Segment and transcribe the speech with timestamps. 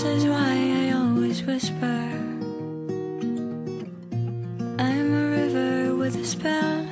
[0.00, 2.00] This is why I always whisper.
[4.78, 6.86] I'm a river with a spell.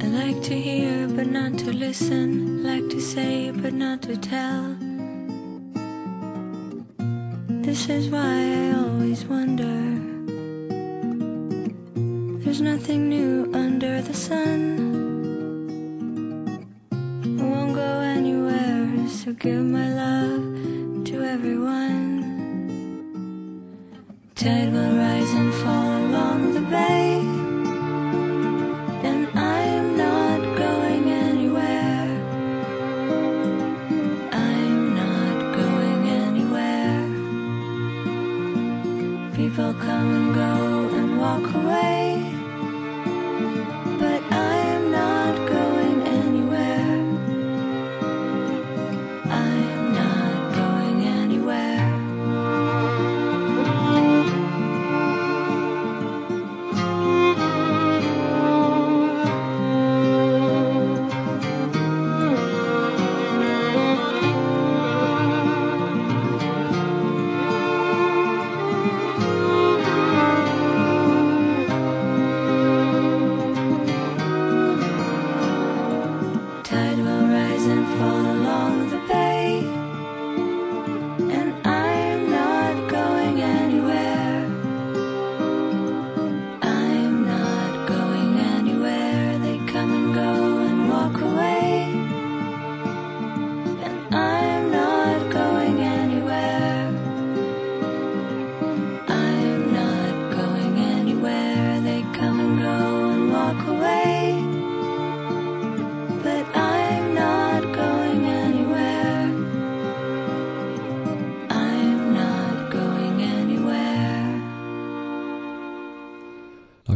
[0.00, 4.69] I like to hear but not to listen, like to say but not to tell.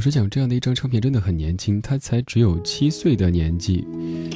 [0.05, 3.87] 实讲，这样的一张唱片真的很年轻，他才只有七岁的年纪。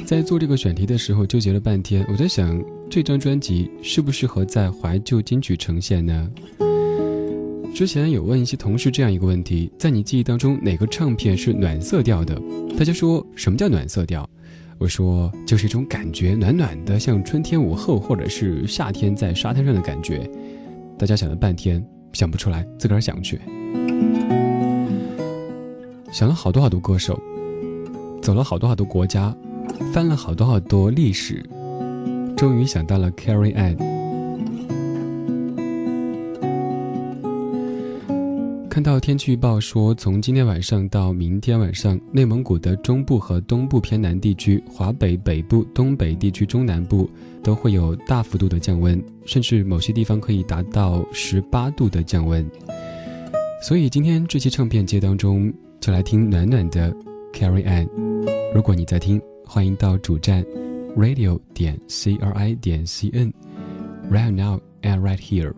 [0.03, 2.59] 在做这个选题的时候，纠结了半天，我在想，
[2.89, 6.27] 这张专辑适不适合在怀旧金曲呈现呢？
[7.75, 12.41] 之前有问一些同事这样一个问题：在你记忆当中，哪个唱片是暖色调的？
[12.75, 14.27] 大家说什么叫暖色调？
[14.79, 20.27] 我说就是一种感觉，暖暖的，像春天午后或者是夏天在沙滩上的感觉。
[20.97, 23.39] 大家想了半天，想不出来，自个儿想去。
[26.11, 27.19] 想了好多好多歌手，
[28.21, 29.35] 走了好多好多国家，
[29.93, 31.43] 翻了好多好多历史，
[32.35, 33.77] 终于想到了 Carrie Ann。
[38.69, 47.09] 看到天气预报说，从今天晚上到明天晚上，内蒙古的中部和东部偏南地区、华北北部、东北地区中南部
[47.43, 52.49] 都会有大幅度的降温，甚至某些地方可以达到十八度的降温。
[53.61, 56.95] 所以今天这期唱片街当中，就来听暖暖的
[57.33, 57.87] Carry On。
[58.55, 60.43] 如果你在听，欢迎到主站
[60.95, 63.33] radio 点 c r i 点 c n。
[64.09, 65.53] Right now and right here。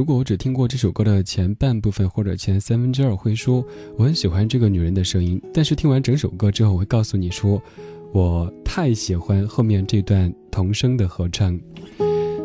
[0.00, 3.62] 如果我只听过这首歌的前半部分或者前三分之二，会说
[3.98, 5.38] 我很喜欢这个女人的声音。
[5.52, 7.62] 但是听完整首歌之后，我会告诉你说，
[8.10, 11.60] 我太喜欢后面这段童声的合唱。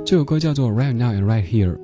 [0.06, 1.78] 这首歌叫做《Right Now and Right Here》，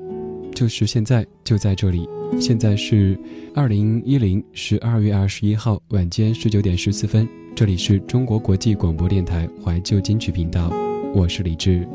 [0.53, 2.05] 就是现在就在这里。
[2.37, 3.17] 现在是
[3.55, 10.69] 二零一零十二月二十一号晚间十九点十四分，这里是中国国际广播电台怀旧金曲频道，
[11.15, 11.87] 我是李志。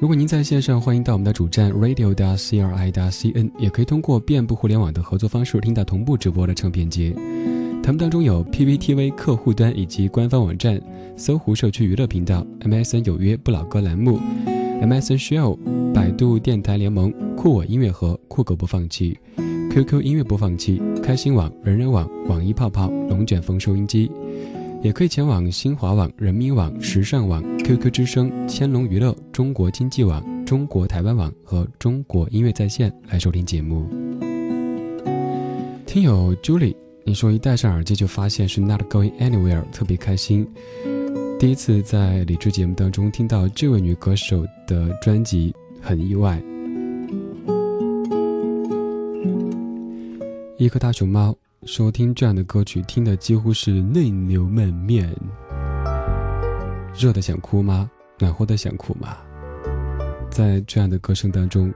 [0.00, 2.14] 如果您在线上，欢迎到我们的主站 radio.
[2.36, 3.10] c r i.
[3.10, 7.12] c n，也可以通过遍布互联网的合作方式听到同步直播的唱片节。
[7.82, 10.80] 他们当中有 PPTV 客户端以及官方网站、
[11.16, 14.20] 搜狐社区娱乐频道、MSN 有约不老歌栏目、
[14.80, 15.58] MSN Show、
[15.92, 19.18] 百度电台联盟、酷我音乐盒、酷狗播放器、
[19.72, 24.08] QQ 音乐播放器、开心网、人人网、网易泡泡、龙卷风收音机。
[24.80, 33.88] 也可以前往新华网、人民网、时尚网、QQ 之声、千龙娱乐、中国经济网、中国台湾网和中国音乐在线来收听节目。
[35.84, 40.46] 听友 Julie，你说一戴上耳机就发现是 Not Going Anywhere，特别开心。
[41.40, 46.40] 第一次在理智节目当中听到这位女歌手的专辑，很意外。
[50.56, 51.36] 一颗大熊猫
[51.68, 55.14] 收：“听这样的歌曲，听的几乎是泪流满面。
[56.98, 57.90] 热的想哭吗？
[58.18, 59.18] 暖和的想哭吗？
[60.30, 61.70] 在这样的歌声当中，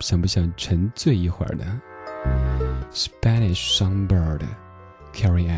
[0.00, 1.80] 想不想沉醉一会儿呢
[2.90, 4.40] ？Spanish Songbird
[5.14, 5.48] Carrie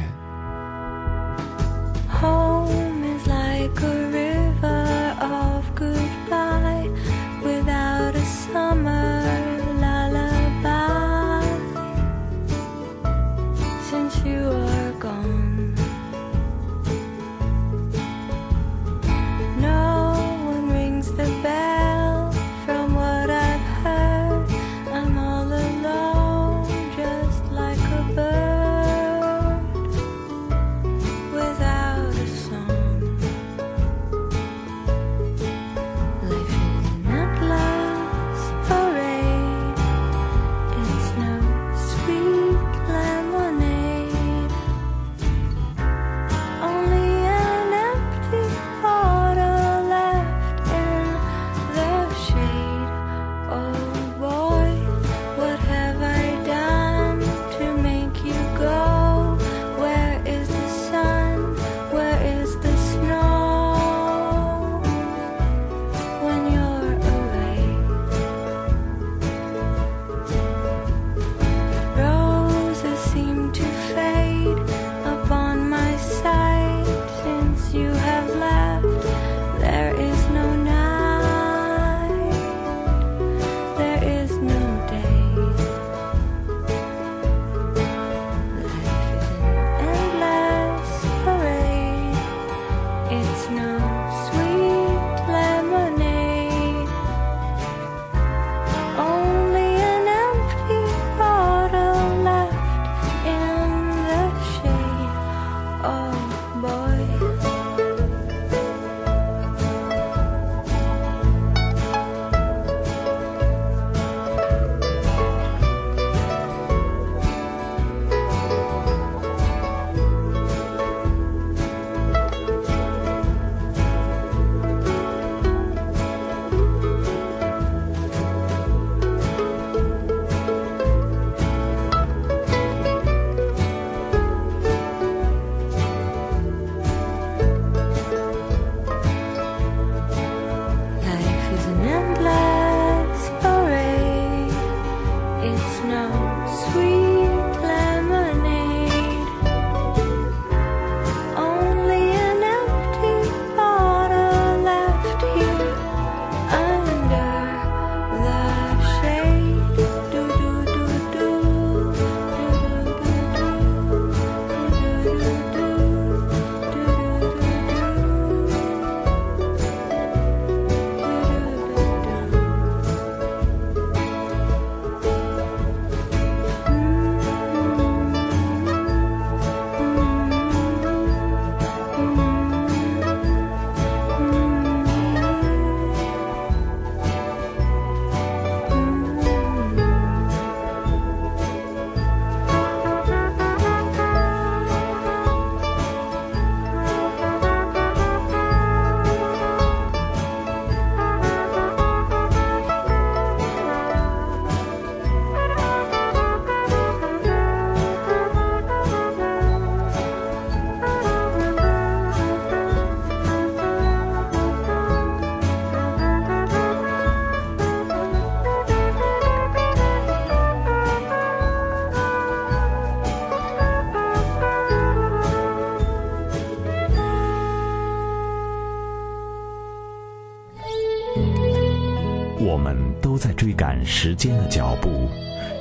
[233.85, 235.09] 时间的脚步，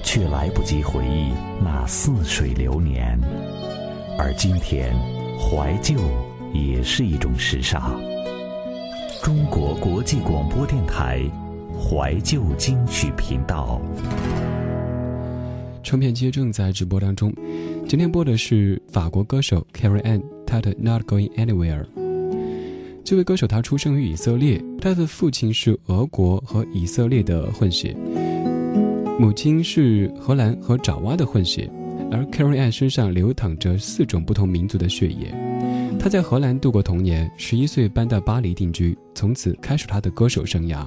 [0.04, 1.32] 却来不及回忆
[1.64, 3.20] 那似水流年。
[4.18, 4.94] 而今天，
[5.38, 5.96] 怀旧
[6.54, 8.00] 也是一种时尚。
[9.24, 11.22] 中国国际广播电台
[11.78, 13.82] 怀旧金曲频道，
[15.84, 17.34] 唱片机正在直播当中。
[17.88, 21.84] 今天播的是法国歌手 Carrie Ann，她的《Not Going Anywhere》。
[23.10, 27.98] 这位歌手他出生于以色列，他的父亲是俄国和以色列的混血，
[29.18, 31.68] 母亲是荷兰和爪哇的混血，
[32.12, 35.34] 而 Carrie Ann 身上流淌着四种不同民族的血液。
[36.00, 40.86] 他在荷兰度过童年，十一岁搬到巴黎定居，从此开始他的歌手生涯。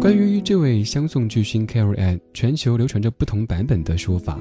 [0.00, 4.38] 关于这位相送巨星 Carrie Ann，全球流传着不同版本的说法。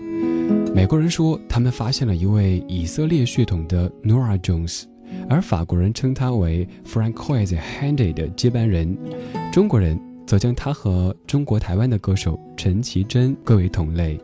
[0.76, 4.84] 美国人说他们发现了一位以色列血统的 Nora Jones。
[5.30, 8.98] 而法国人称他为 Francois Handy 的接班人，
[9.52, 14.20] 中国人则将他和中国台湾的歌手陈绮贞归为同类。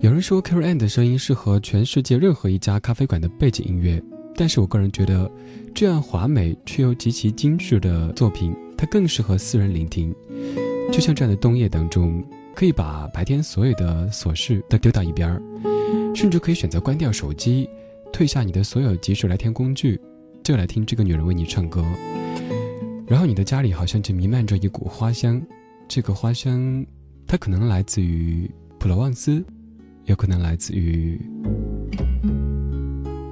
[0.00, 4.02] 有人说 Carrie Ann 的声音适合全世界任何一家咖啡馆的背景音乐，
[4.36, 5.30] 但是我个人觉得，
[5.74, 10.14] 这样华美却又极其精致的作品，它更适合私人聆听。
[10.92, 12.22] 就像这样的冬夜当中，
[12.54, 15.40] 可以把白天所有的琐事都丢到一边儿，
[16.14, 17.66] 甚至可以选择关掉手机。
[18.14, 20.00] 退下你的所有即时聊天工具，
[20.44, 21.84] 就来听这个女人为你唱歌。
[23.08, 25.44] 然后你的家里好像就弥漫着一股花香，
[25.88, 26.86] 这个花香，
[27.26, 29.44] 它可能来自于普罗旺斯，
[30.04, 31.20] 有可能来自于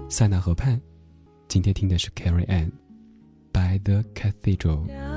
[0.09, 0.81] 塞纳河畔。
[1.47, 2.73] 今天听的是 Carrie Ann
[3.53, 5.12] by the Cathedral。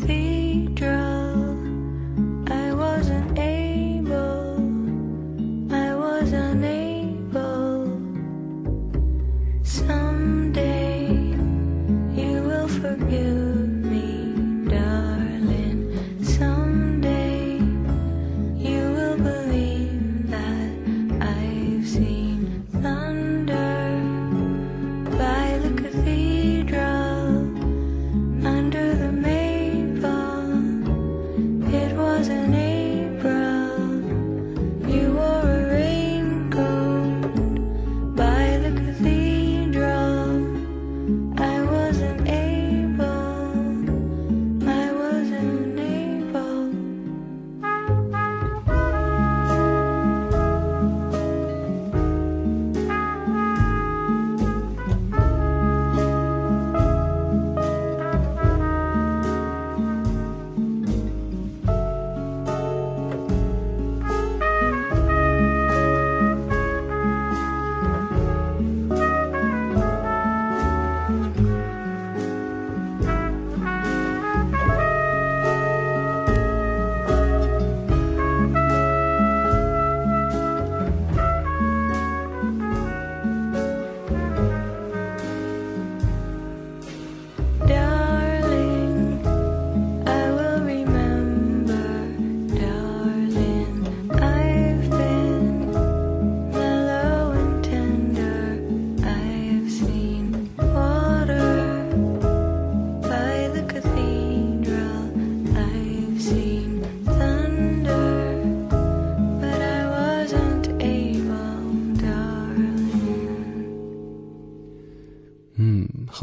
[0.00, 0.91] 好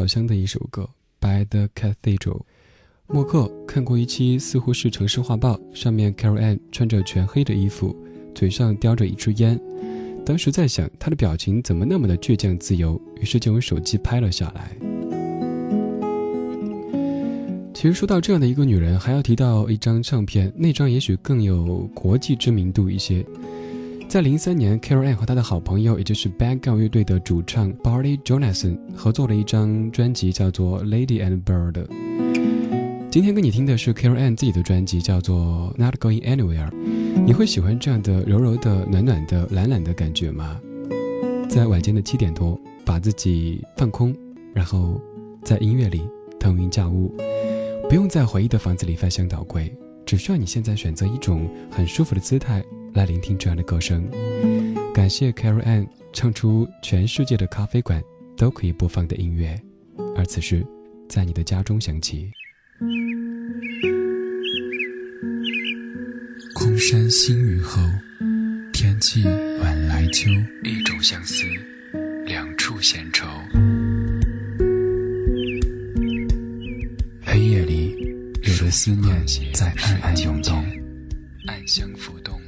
[0.10, 0.90] 香的一首歌
[1.22, 2.40] 《By the Cathedral》。
[3.06, 7.96] 默克看过一期，似乎是城市画报，上面 Carol Ann 穿着全黑的衣服，
[8.36, 9.60] 嘴上叼着一支烟。
[10.26, 14.76] 当时在想，她的表情怎么那么的倔强自由，于是就用手机拍了下来。
[17.74, 23.26] 其实说到这样的一个女人，还要提到一张唱片，那张也许更有国际知名度一些。
[24.10, 31.74] 在零三年，Carol Ann 和他的好朋友，也就是 Bad Girl 乐队的主唱 Barry Jonathan 合作了一张专辑，叫做《Lady and Bird》。
[33.12, 36.72] 今天跟你听的是 Carol Ann 自己的专辑，叫做《Not Going Anywhere》。
[37.24, 40.60] 你会喜欢这样的柔柔的、暖暖的、懒懒的感觉吗？
[41.48, 44.12] 在晚间的七点多，把自己放空，
[44.56, 45.00] 然后
[45.44, 46.02] 在音乐里
[46.40, 47.16] 腾云驾雾，
[47.88, 49.72] 不用在回忆的房子里翻箱倒柜。
[50.04, 54.10] 只需要你现在选择一种很舒服的姿态来聆听这样的歌声。
[54.94, 58.04] 感谢 Carol Ann 唱出全世界的咖啡馆
[58.36, 59.60] 都可以播放的音乐，
[60.16, 60.66] 而此时
[61.08, 62.32] 在你的家中响起。
[66.56, 67.82] 空山新雨后，
[68.74, 69.24] 天气
[69.62, 70.30] 晚来秋。
[70.64, 71.46] 一种相思，
[72.26, 73.26] 两处闲愁。
[77.22, 77.96] 黑夜里，
[78.44, 80.64] 有的思念在暗暗涌动，
[81.48, 82.39] 暗香浮动，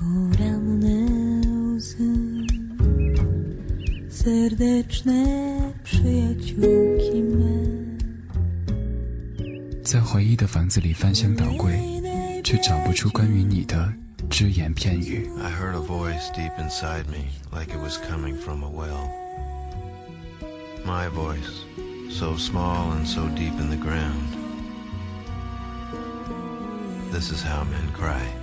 [0.00, 0.30] 昏。
[9.82, 11.80] 在回忆的房子里翻箱倒柜，
[12.42, 13.92] 却找不出关于你的
[14.28, 15.28] 只言片语。
[15.40, 19.08] I heard a voice deep inside me, like it was coming from a well.
[20.84, 21.64] My voice,
[22.10, 24.34] so small and so deep in the ground.
[27.12, 28.39] This is how men cry.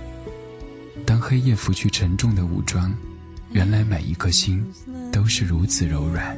[1.19, 2.93] 黑夜拂去沉重的武装，
[3.51, 4.65] 原来每一颗心
[5.11, 6.37] 都是如此柔软。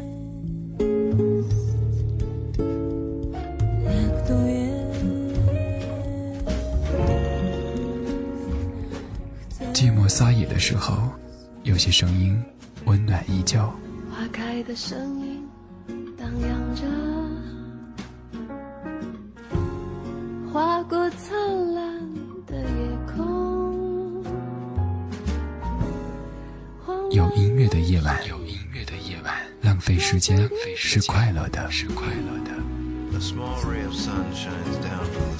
[9.73, 11.09] 寂寞撒野的时候，
[11.63, 12.39] 有些声音
[12.85, 13.59] 温暖依旧。
[14.11, 15.43] 花开的声音
[30.75, 32.51] 是快乐的，是快乐的。
[33.13, 35.31] A small ray of sun shines down from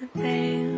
[0.00, 0.75] the veil.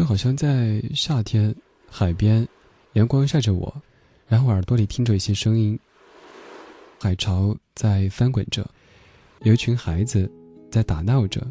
[0.00, 1.54] 就好像在夏天，
[1.86, 2.48] 海边，
[2.94, 3.70] 阳光晒着我，
[4.26, 5.78] 然后耳朵里听着一些声音。
[6.98, 8.66] 海潮在翻滚着，
[9.42, 10.32] 有一群孩子
[10.70, 11.46] 在打闹着。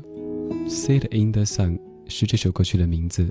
[0.68, 3.30] Sit in the sun 是这首歌曲的名字。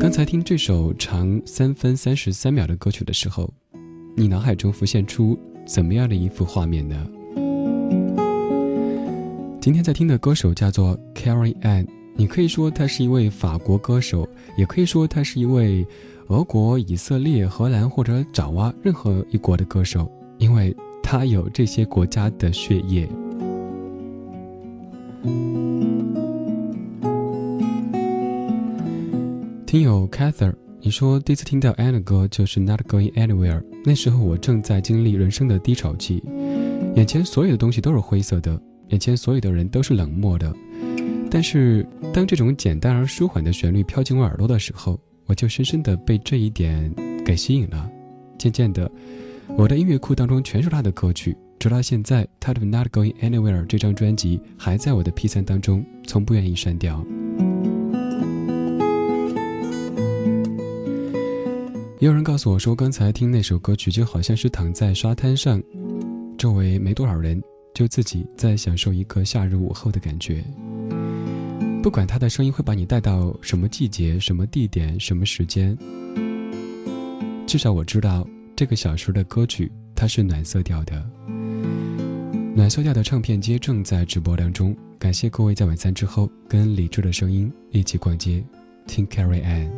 [0.00, 3.48] 刚才听这首长三分三十三秒的歌曲的时候，
[4.16, 7.08] 你脑海中浮现出怎么样的一幅画面呢？
[9.60, 11.86] 今天在听的歌手叫做 Carrie Ann，
[12.20, 14.28] 你可以说他是一位法国歌手，
[14.58, 15.86] 也可以说他是一位
[16.26, 20.06] 俄国、以色列、荷兰或者爪哇任何一国的歌手，
[20.36, 20.76] 因为。
[21.02, 23.08] 他有这些国家的血液。
[29.66, 33.64] 听友 Cather，你说第一次听到 Anna 的歌就是 Not Going Anywhere。
[33.84, 36.22] 那时候我正在经历人生的低潮期，
[36.94, 40.54] 眼前所有的东西都是灰色的，眼前所有的人都是冷漠的。
[41.30, 46.92] 但是当这种简单而舒缓的旋律飘进我耳朵的时候，我就深深的被这一点
[47.24, 47.88] 给吸引了。
[48.38, 48.90] 渐渐的。
[49.56, 57.04] 我的音乐库当中全是他的歌曲，直到现在，他的《Not Going Anywhere》这张专辑还在我的 P 三当中，从不愿意删掉。
[61.98, 65.60] 也有人告诉我说，刚才听那首歌曲就好像是躺在沙滩上，
[66.38, 67.42] 周围没多少人，
[67.74, 70.44] 就自己在享受一个夏日午后的感觉。
[71.82, 75.76] 不管他的声音会把你带到什么季节、什么地点、什么时间，
[77.46, 78.26] 至少我知道。
[78.54, 81.02] 这个小时的歌曲，它是暖色调的。
[82.54, 88.44] 暖色调的唱片街正在直播当中，感谢各位在晚餐之后跟李智的声音一起逛街，
[88.86, 89.70] 听 Carrie Ann。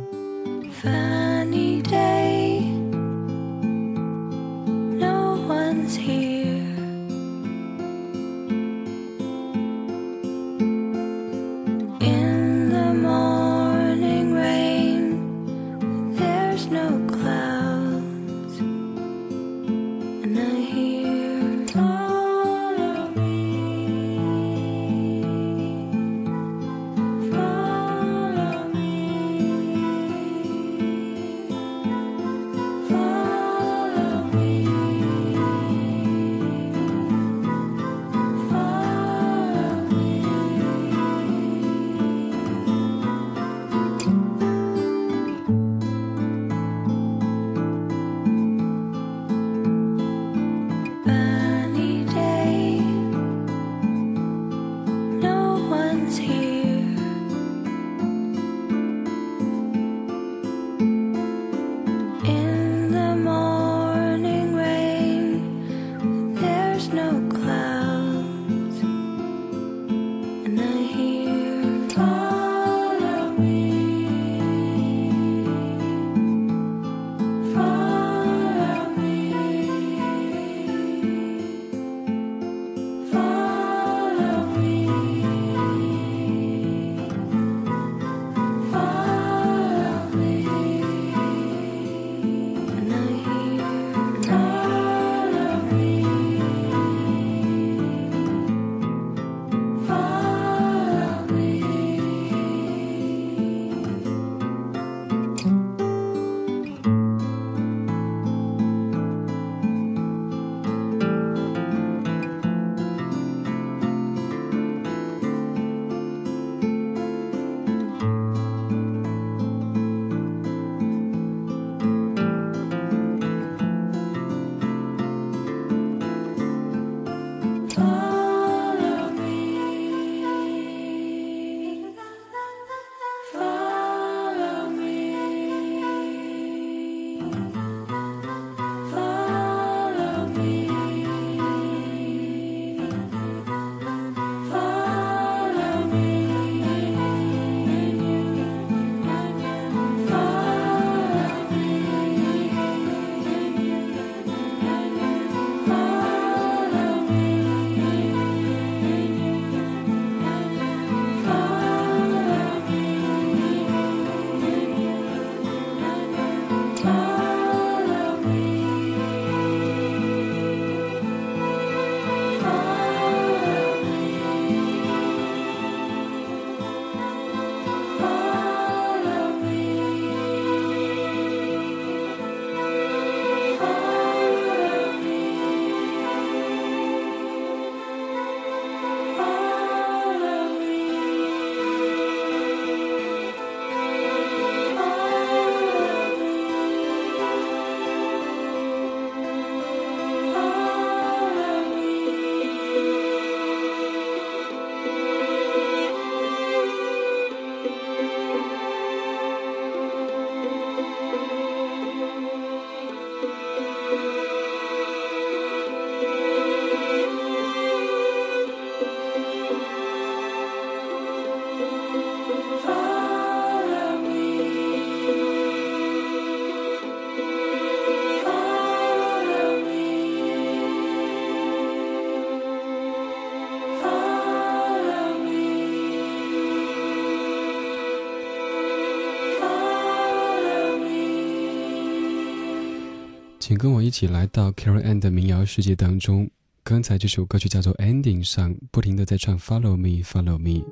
[243.45, 246.29] 请跟我一起来到 Carrie Anne 的民谣世界当中。
[246.63, 250.63] 刚才这首歌曲叫做《Ending》，上不停的在唱 “Follow Me, Follow Me”。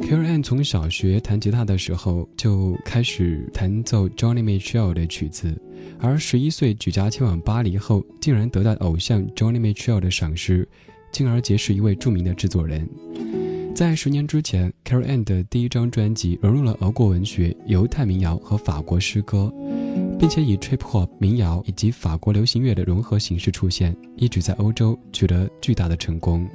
[0.00, 5.54] Carrie Anne 从小学弹吉他的时候就开始弹奏 Johnny Mitchell 的曲子，
[6.00, 10.66] 而十一岁举家迁往巴黎后，竟然得到偶像 Johnny Mitchell 的赏识，
[11.12, 12.88] 进而结识一位著名的制作人。
[13.74, 19.52] 在十年之前，Carrie Anne 的第一张专辑融入了俄国文学、犹太民谣和法国诗歌。
[20.22, 26.48] 并且以 trip hop 民谣以及法国流行乐的融合形式出现，一举在欧洲取得巨大的成功。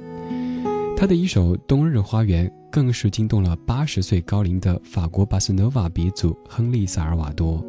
[0.96, 7.62] 他的一首《冬日花园》更是惊动了八十岁高龄的法国巴斯诺瓦鼻祖亨利·萨尔瓦多。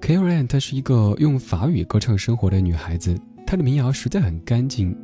[0.00, 3.14] k a r e n 她是一个用法语歌唱生活的女孩子，
[3.46, 4.96] 她的民谣实在很干净。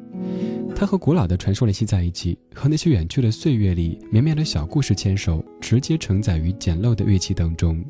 [0.74, 7.84] 她和古老的传说联系在一起，和那些远去的岁月里绵绵的小故事牵手，直接承载于简陋的乐器当中。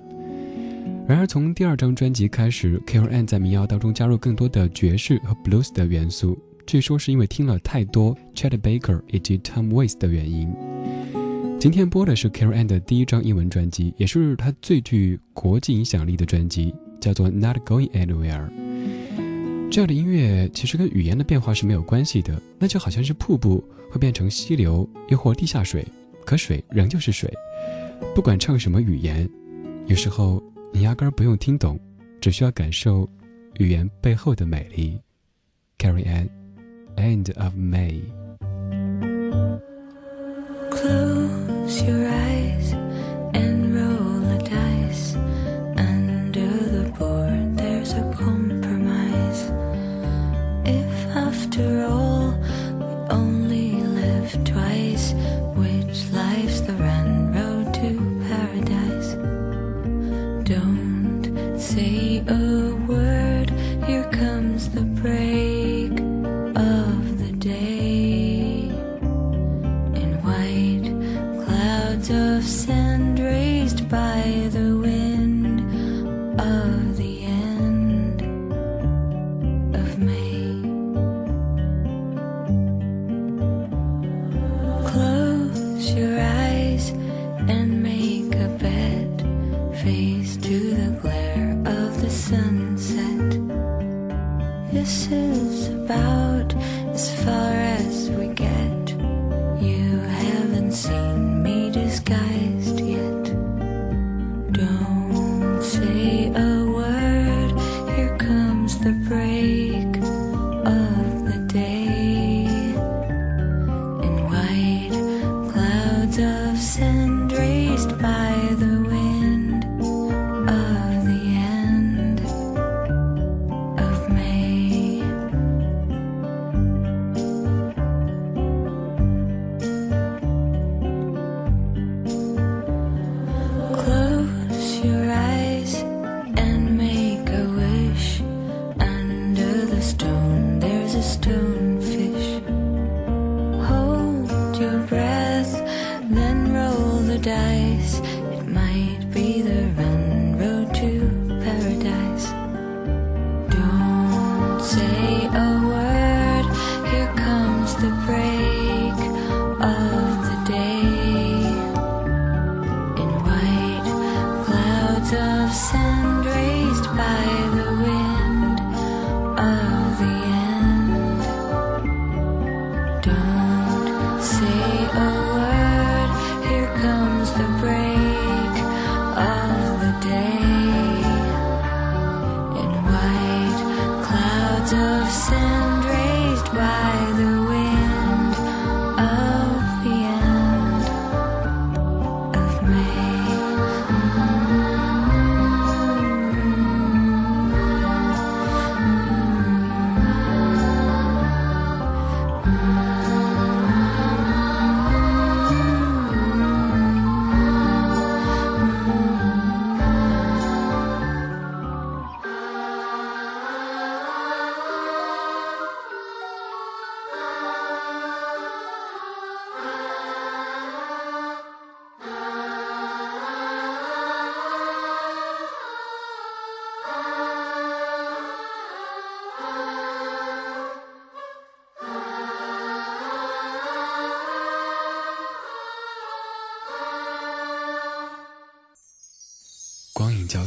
[1.09, 3.09] 然而，从第二张专辑开始，K.R.
[3.09, 6.38] N 在民谣当中加入更多的爵士和 blues 的元素。
[6.66, 10.55] 据说是因为听了太多 Chet Baker 以及 Tom Waits 的原因。
[11.59, 12.53] 今天播的是 K.R.
[12.53, 18.51] N 的第一张英文专辑，也是他最具国际影响力的专辑，叫做 Not Going Anywhere。
[19.71, 25.88] 这样的音乐其实跟语言的变化是没有关系的，那就好像是瀑布会变成溪流，又或地下水，
[26.27, 27.33] 可水仍旧是水，
[28.14, 29.27] 不管唱什么语言，
[29.87, 30.42] 有时候。
[30.72, 31.78] 你压根儿不用听懂，
[32.20, 33.09] 只需要感受
[33.59, 35.00] 语言背后的美丽。
[35.78, 36.28] carry an
[36.96, 38.02] End of May.
[40.70, 42.47] Close your eyes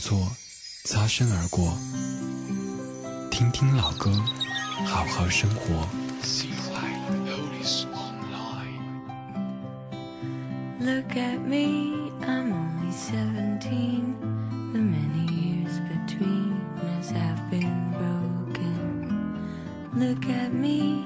[0.01, 0.27] 光影交错，
[0.85, 1.77] 擦身而过，
[3.29, 4.11] 听听老歌，
[4.85, 5.87] 好好生活。
[10.79, 14.15] Look at me, I'm only 17.
[14.73, 16.53] The many years between
[16.99, 19.07] us have been broken.
[19.93, 21.05] Look at me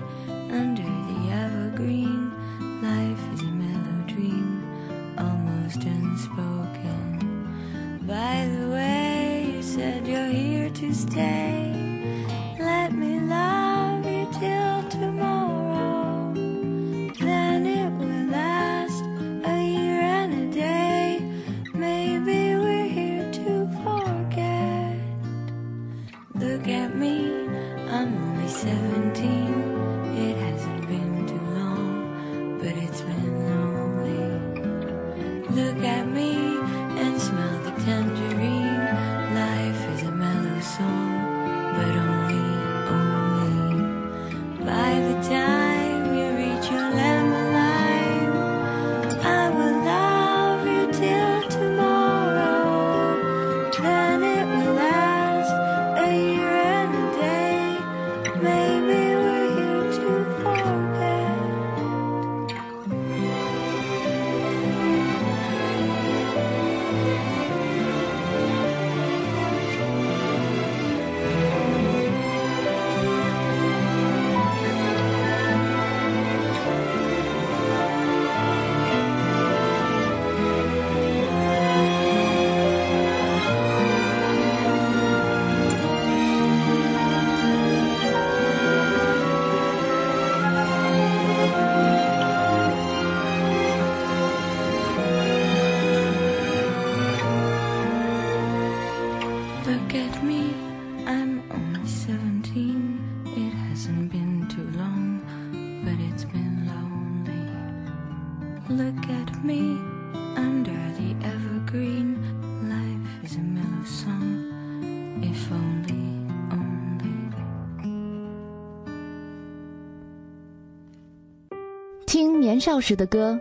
[122.65, 123.39] 少时的歌，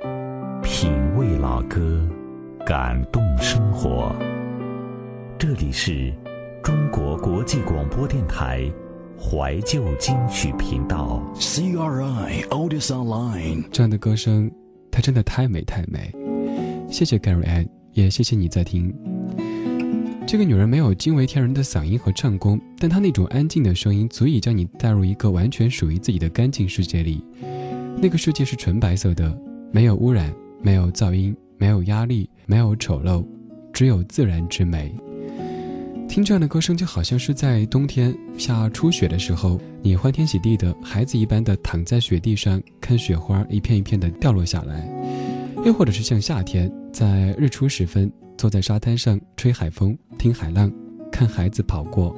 [0.63, 2.07] 品味老歌，
[2.67, 4.15] 感动生活。
[5.39, 6.13] 这里是
[6.63, 8.71] 中国国际广播电台
[9.19, 11.23] 怀旧金曲频道。
[11.37, 13.65] CRI old is Online.
[13.73, 14.51] 这样的歌声，
[14.91, 16.13] 它真的太美太美。
[16.91, 18.95] 谢谢 Gary Ann，也谢谢你在听。
[20.27, 27.25] 这个女人没有惊为天人的嗓音和唱功，但她那种安静的声音，足以将你带入一个完全属于自己的干净世界里。
[28.01, 29.37] 那个世界是纯白色的，
[29.73, 33.25] 没有污染，没有噪音，没有压力，没有丑陋，
[33.73, 34.95] 只有自然之美。
[36.07, 44.87] 听这样的歌声，就好像是在冬天下初雪的时候，你欢天喜地的孩子一般的躺在雪地上，看雪花一片一片的掉落下来；
[45.65, 50.71] 又或者是像夏天，在日出时分，坐在沙滩上吹海风，听海浪，
[51.11, 52.15] 看孩子跑过；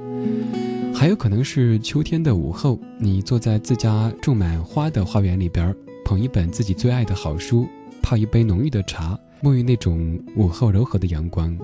[0.98, 5.76] 还有可能是秋天的午后，你坐在自家种满花的花园里边，
[6.06, 7.68] 捧一本自己最爱的好书，
[8.02, 11.54] 泡一杯浓郁的茶，沐浴那种午后柔和的阳光。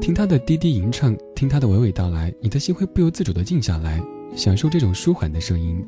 [0.00, 4.00] 听他的低低吟唱，听他的娓娓道来，你的心会不由自主地静下来，
[4.36, 5.84] 享受这种舒缓的声音。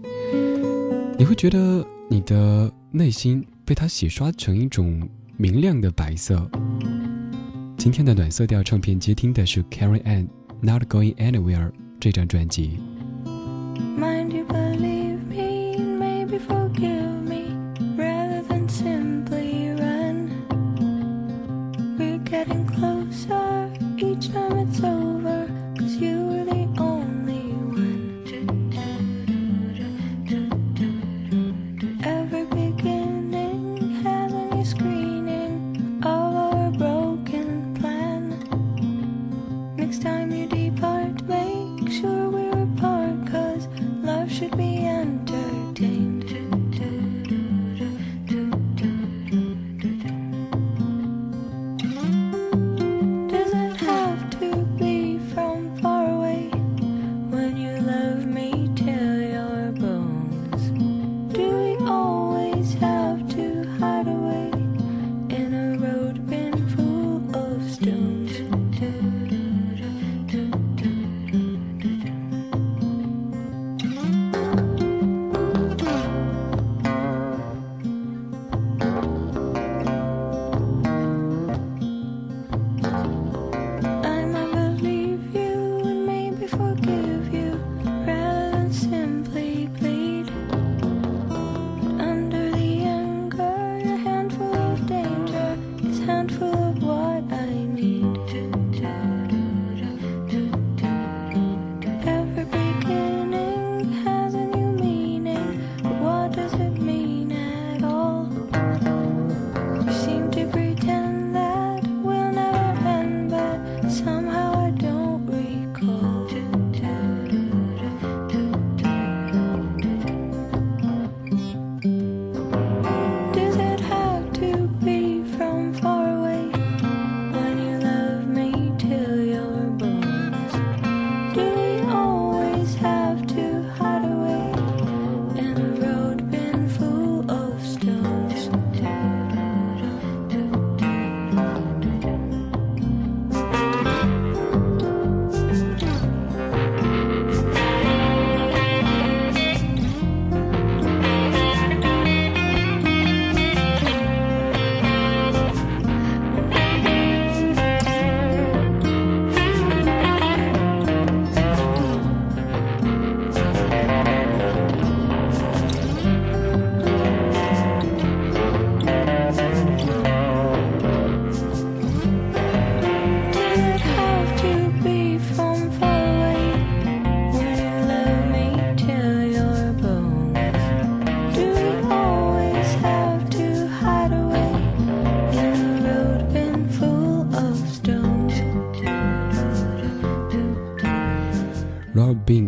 [1.17, 6.51] 你会觉得你的内心被他洗刷成一种明亮的白色。
[7.77, 10.27] 今天的暖色调唱片接听的是 Carrie Anne
[10.62, 12.80] 《Not Going Anywhere》这张专辑。
[13.98, 14.19] Mind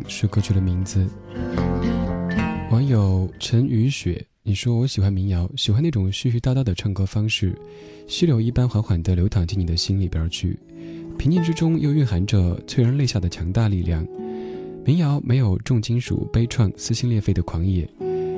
[0.09, 1.07] 是歌曲的名字。
[2.71, 7.55] 网友陈雨雪，你说我喜欢民谣，喜欢那种絮絮叨叨的唱歌方式，
[8.07, 10.59] 溪流一般缓缓地流淌进你的心里边去，
[11.19, 14.07] 平静之中又蕴含着催人泪下的强大力量。
[14.85, 17.89] 民谣没有重金属、悲怆、撕心裂肺的狂野，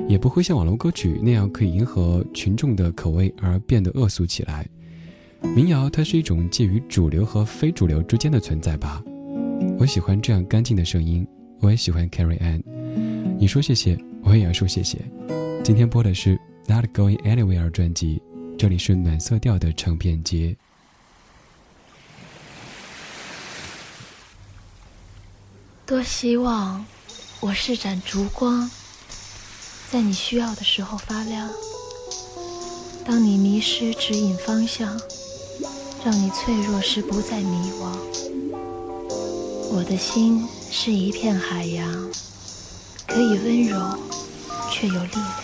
[0.07, 4.67] 也不会像网络歌曲那样可以迎合群众的口味而变得恶俗起来。
[5.55, 9.01] 民谣它是一种介于主流和非主流之间的存在吧。
[9.77, 11.27] 我喜欢这样干净的声音，
[11.61, 12.63] 我也喜欢 Carrie Ann。
[13.37, 13.97] 你说谢谢。
[14.27, 14.97] 我也要说谢谢。
[15.63, 16.35] 今天播的是
[16.67, 18.19] 《Not Going Anywhere》专辑，
[18.57, 20.57] 这里是暖色调的唱片街。
[25.85, 26.83] 多希望
[27.39, 28.67] 我是盏烛光，
[29.91, 31.47] 在你需要的时候发亮。
[33.05, 34.99] 当你迷失指引方向，
[36.03, 37.95] 让你脆弱时不再迷惘。
[39.77, 42.09] 我的心是一片海洋。
[43.05, 43.99] 可以温柔，
[44.71, 45.43] 却有力量。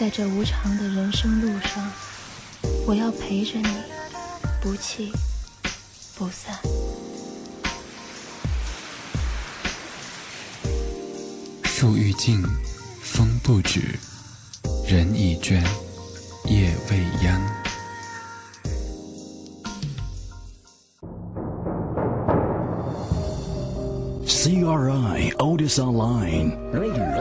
[0.00, 1.92] 在这无常的人生路上，
[2.86, 3.68] 我要陪着你，
[4.62, 5.12] 不弃
[6.14, 6.58] 不散。
[11.64, 12.42] 树欲静，
[13.02, 13.98] 风不止，
[14.86, 15.62] 人已倦，
[16.46, 17.57] 夜未央。
[24.48, 26.56] CRI Otis Online.
[26.72, 27.20] Radio.cri.cn.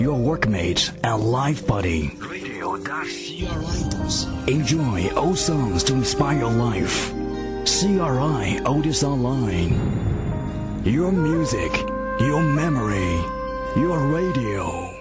[0.00, 2.10] Your workmate and life buddy.
[2.16, 2.78] Radio.cri.cn.
[4.48, 7.12] Enjoy old songs to inspire your life.
[7.66, 9.74] CRI Otis Online.
[10.86, 11.76] Your music,
[12.20, 13.22] your memory,
[13.76, 14.97] your radio.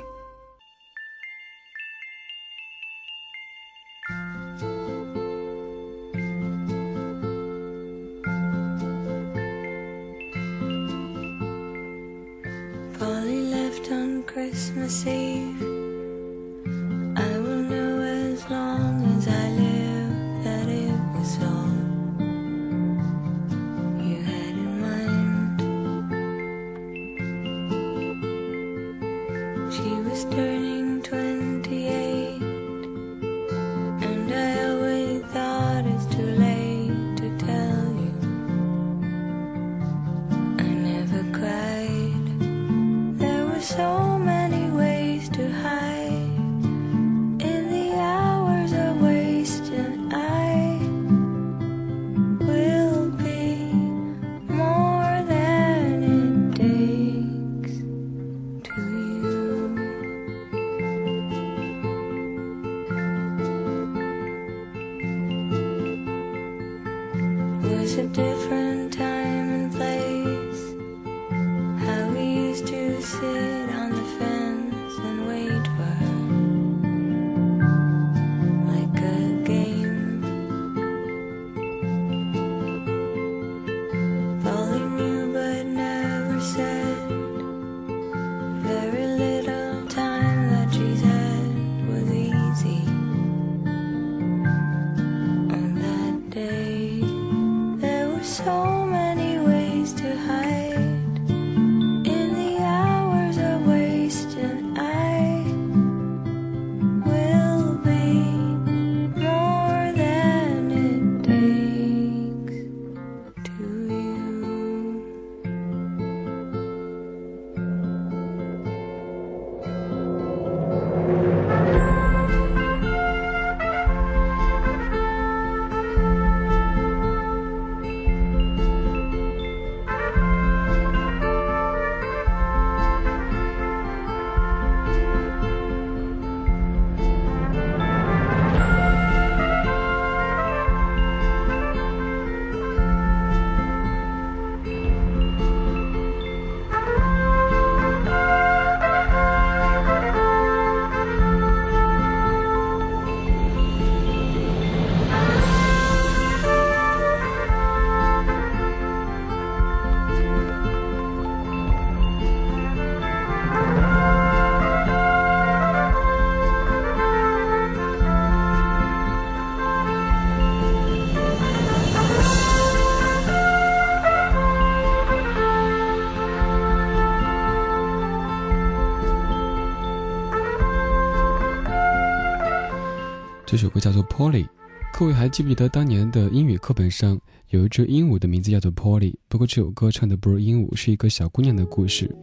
[183.48, 184.44] 这首歌叫做《Polly》，
[184.92, 187.18] 各位还记不记得当年的英语课本上
[187.52, 189.16] 有一只鹦鹉的名字叫做 Polly？
[189.30, 192.14] 不过这首歌唱的不是鹦鹉，是一个小姑娘的故事。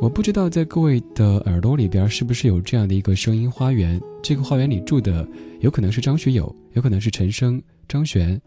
[0.00, 4.00] 我不知道在各位的耳朵里边是不是有这样的一个声音花园？
[4.22, 5.26] 这个花园里住的
[5.58, 8.40] 有可能是张学友，有可能是陈升、张悬，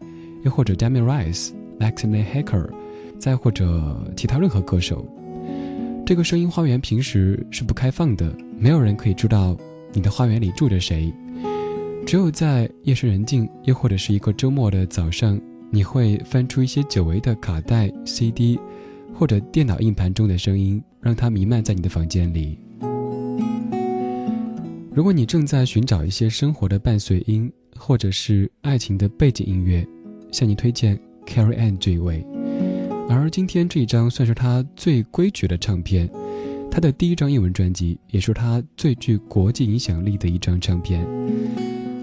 [0.44, 2.70] 又或者 Demi Rice、Maxine Hacker，
[3.18, 5.06] 再或者其他任何歌手。
[6.06, 9.54] 这个声音花园平时是不开放的，没有人可以知道
[9.92, 11.12] 你的花园里住着谁。
[12.06, 15.38] 只有在夜深人静，又或者是一个周末的早上，
[15.72, 18.56] 你会翻出一些久违的卡带、CD，
[19.12, 22.56] 或者电脑硬盘中的声音，让它弥漫在你的房间里。
[24.94, 29.84] 如果你正在寻找一些生活的伴随音，或者是爱情的背景音乐，
[30.30, 30.96] 向你推荐
[31.26, 32.24] Carrie Ann 这一位。
[33.08, 36.08] 而今天这一张算是他最规矩的唱片，
[36.70, 41.04] 他的第一张英文专辑，也是他最具国际影响力的一张唱片。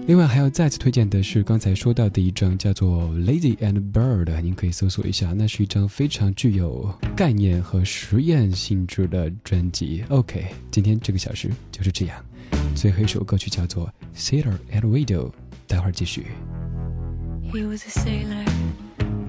[0.06, 10.04] 另外还要再次推荐的是刚才说到的一张叫做《Lazy and Bird》，您可以搜索一下，那是一张非常具有概念和实验性质的专辑。
[10.10, 12.22] OK，今天这个小时就是这样，
[12.74, 15.30] 最后一首歌曲叫做《Sailor and Widow》，
[15.66, 16.26] 待会儿继续。
[17.50, 18.44] He was a sailor,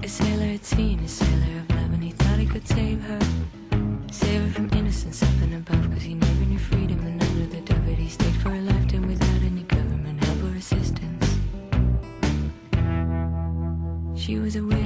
[0.02, 3.18] a sailor had seen a sailor of love, and he thought he could save her.
[4.12, 4.68] Save her from
[14.56, 14.85] the way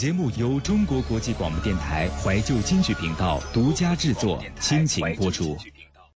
[0.00, 5.58] 节目由中国国际广播电台怀旧金曲频道独家制作，倾情播出。